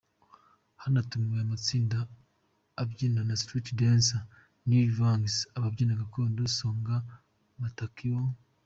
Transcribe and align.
Hanatumiwe 0.81 1.39
amatsinda 1.45 1.97
abyina 2.81 3.19
nka 3.25 3.35
Street 3.41 3.67
Dancers, 3.79 4.23
New 4.69 4.85
Youngs; 4.97 5.35
ababyina 5.57 5.99
gakondo 6.01 6.41
Sangoa, 6.57 6.99
Matakio. 7.61 8.21